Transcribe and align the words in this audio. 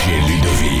DJ 0.00 0.18
Ludovic. 0.22 0.79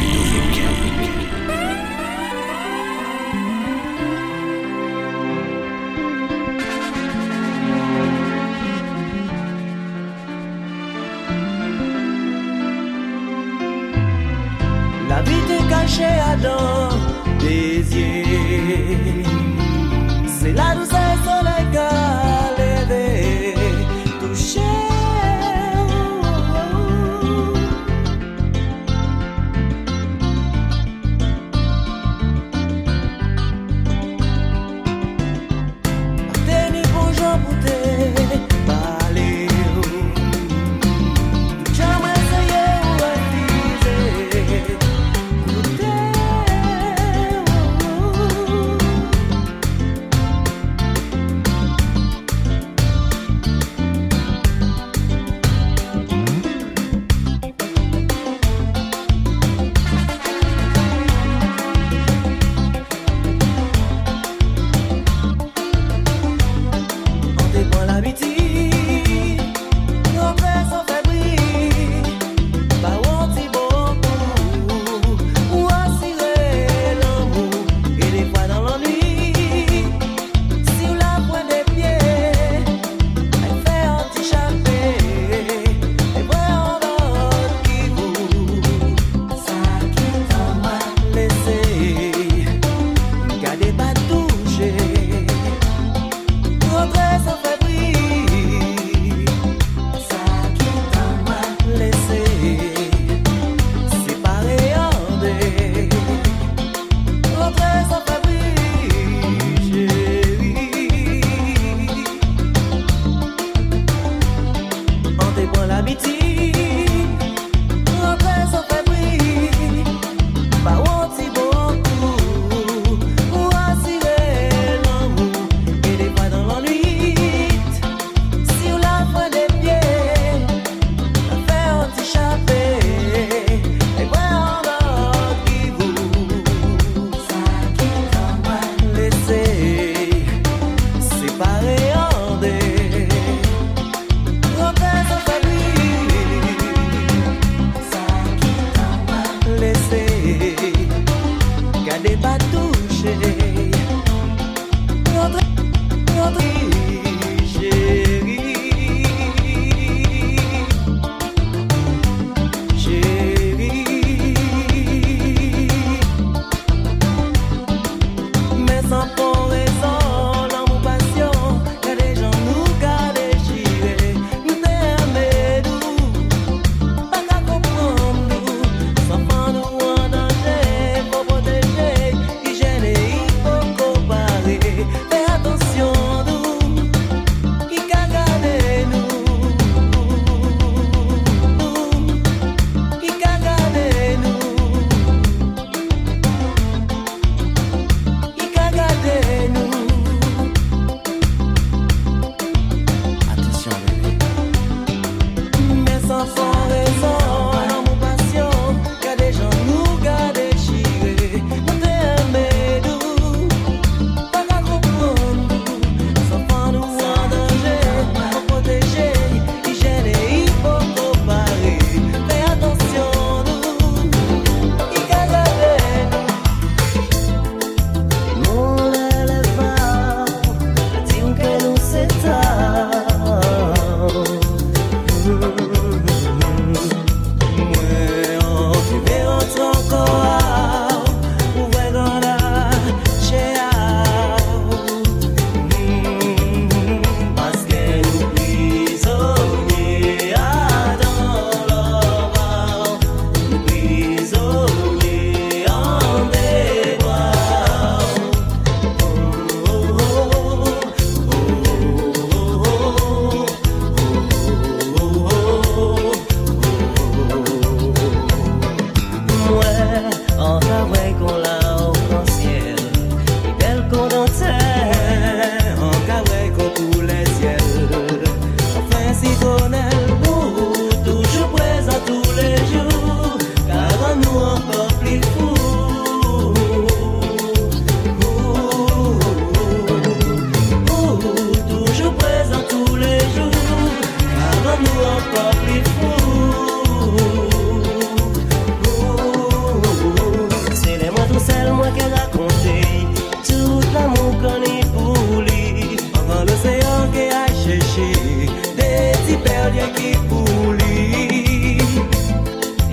l'habitude. 115.70 116.29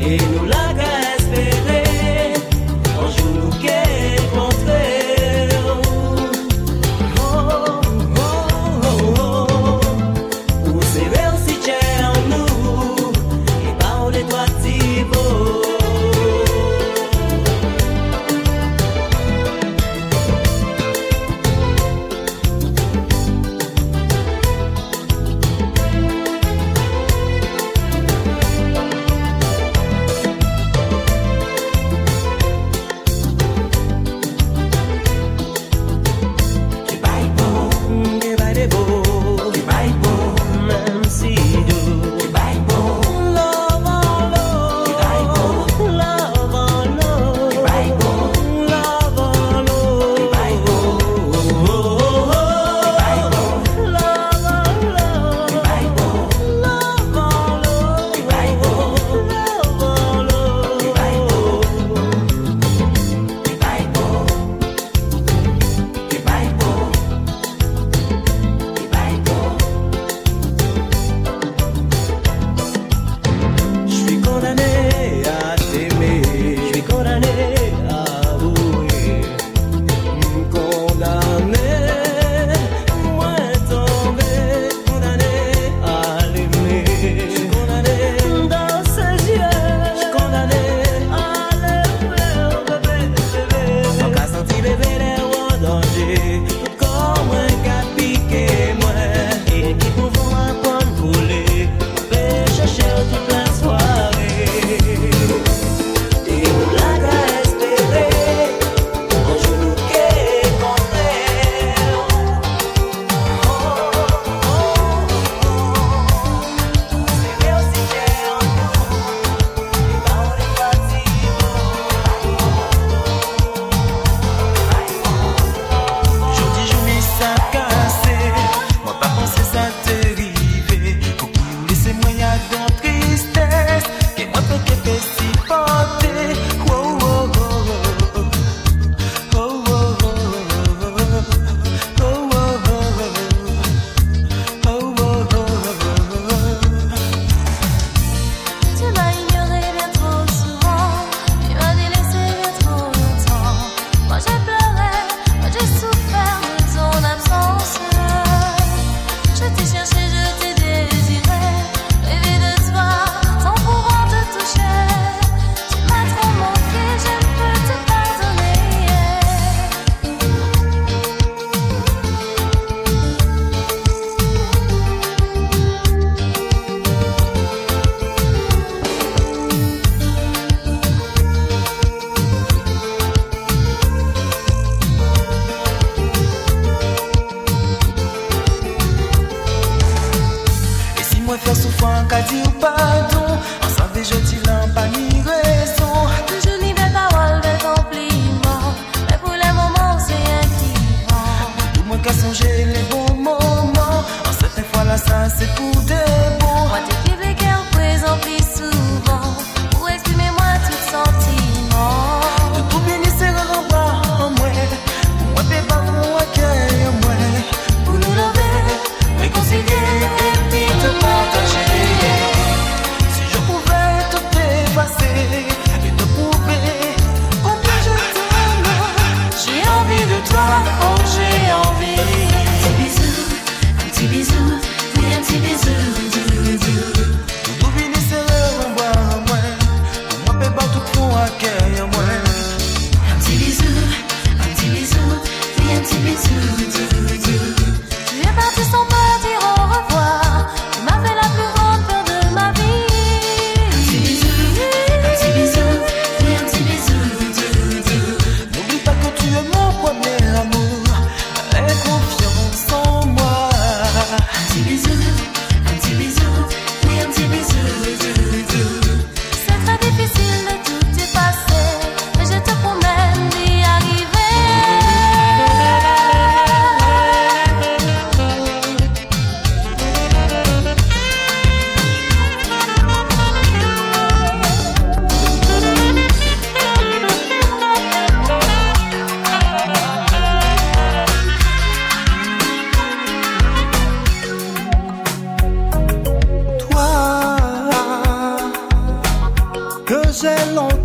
en 0.08 0.40
un 0.40 0.67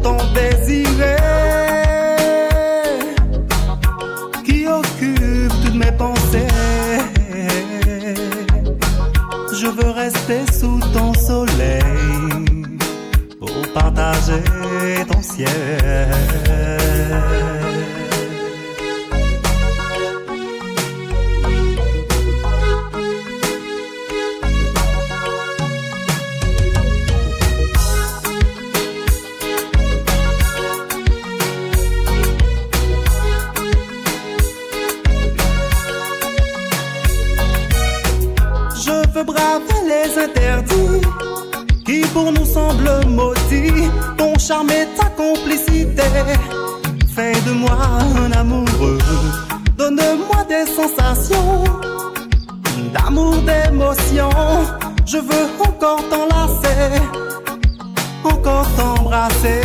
Ton 0.03 0.17
désiré 0.35 1.17
qui 4.45 4.67
occupe 4.67 5.53
toutes 5.65 5.75
mes 5.75 5.93
pensées. 5.93 6.49
Je 9.53 9.67
veux 9.69 9.91
rester 9.91 10.41
sous 10.53 10.81
ton 10.93 11.15
soleil 11.15 11.83
pour 13.39 13.73
partager 13.73 14.43
ton 15.11 15.23
ciel. 15.23 15.49
maudit, 43.09 43.91
ton 44.17 44.39
charme 44.39 44.71
et 44.71 44.87
ta 44.97 45.07
complicité. 45.11 46.03
Fais 47.15 47.33
de 47.47 47.53
moi 47.53 47.77
un 48.25 48.33
amoureux, 48.33 48.99
donne-moi 49.77 50.45
des 50.49 50.67
sensations 50.67 51.65
d'amour, 52.93 53.35
d'émotion. 53.43 54.31
Je 55.07 55.19
veux 55.19 55.49
encore 55.61 56.03
t'enlacer, 56.09 57.01
encore 58.25 58.67
t'embrasser. 58.77 59.61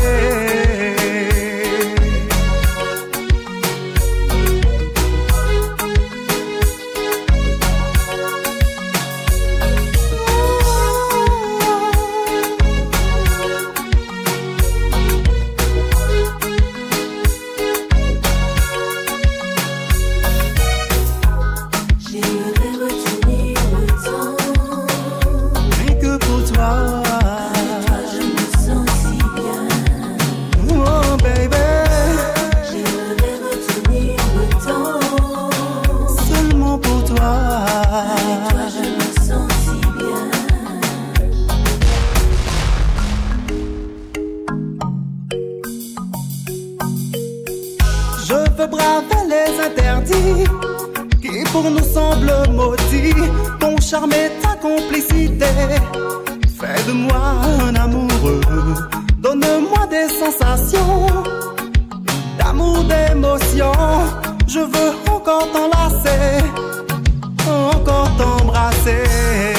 de 56.88 56.94
moi 56.94 57.22
un 57.68 57.76
amoureux. 57.76 58.42
Donne-moi 59.20 59.86
des 59.90 60.08
sensations 60.08 61.08
d'amour, 62.38 62.84
d'émotion. 62.86 63.72
Je 64.48 64.60
veux 64.60 64.94
encore 65.12 65.48
t'enlacer, 65.52 66.44
encore 67.46 68.10
t'embrasser. 68.18 69.57